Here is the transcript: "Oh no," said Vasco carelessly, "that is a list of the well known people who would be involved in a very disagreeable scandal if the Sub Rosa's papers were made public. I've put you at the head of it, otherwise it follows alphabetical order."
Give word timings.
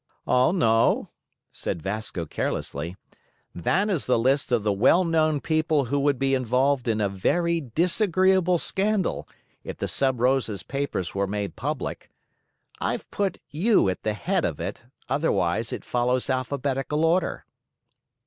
"Oh 0.25 0.51
no," 0.51 1.09
said 1.51 1.83
Vasco 1.83 2.25
carelessly, 2.25 2.95
"that 3.53 3.87
is 3.87 4.07
a 4.09 4.17
list 4.17 4.51
of 4.51 4.63
the 4.63 4.73
well 4.73 5.03
known 5.03 5.39
people 5.39 5.85
who 5.85 5.99
would 5.99 6.17
be 6.17 6.33
involved 6.33 6.87
in 6.87 6.99
a 6.99 7.07
very 7.07 7.61
disagreeable 7.61 8.57
scandal 8.57 9.29
if 9.63 9.77
the 9.77 9.87
Sub 9.87 10.19
Rosa's 10.19 10.63
papers 10.63 11.13
were 11.13 11.27
made 11.27 11.55
public. 11.55 12.09
I've 12.79 13.11
put 13.11 13.37
you 13.51 13.89
at 13.89 14.01
the 14.01 14.15
head 14.15 14.43
of 14.43 14.59
it, 14.59 14.85
otherwise 15.07 15.71
it 15.71 15.85
follows 15.85 16.31
alphabetical 16.31 17.05
order." 17.05 17.45